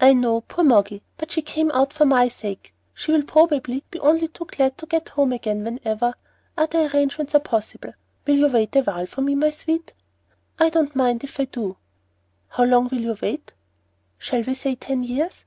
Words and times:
"I 0.00 0.14
know. 0.14 0.40
Poor 0.40 0.64
Moggy! 0.64 1.02
But 1.18 1.30
she 1.32 1.42
came 1.42 1.70
out 1.72 1.92
for 1.92 2.06
my 2.06 2.28
sake. 2.28 2.72
She 2.94 3.12
will 3.12 3.20
probably 3.24 3.84
be 3.90 3.98
only 4.00 4.26
too 4.28 4.46
glad 4.46 4.78
to 4.78 4.86
get 4.86 5.10
home 5.10 5.34
again 5.34 5.62
whenever 5.62 6.14
other 6.56 6.86
arrangements 6.90 7.34
are 7.34 7.40
possible. 7.40 7.92
Will 8.26 8.36
you 8.36 8.48
wait 8.48 8.74
a 8.76 8.80
while 8.80 9.04
for 9.04 9.20
me, 9.20 9.34
my 9.34 9.50
sweet?" 9.50 9.92
"I 10.58 10.70
don't 10.70 10.96
mind 10.96 11.24
if 11.24 11.38
I 11.38 11.44
do." 11.44 11.76
"How 12.48 12.64
long 12.64 12.88
will 12.88 13.02
you 13.02 13.18
wait?" 13.20 13.52
"Shall 14.16 14.40
we 14.44 14.54
say 14.54 14.76
ten 14.76 15.02
years?" 15.02 15.44